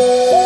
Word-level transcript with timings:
Oh. 0.00 0.37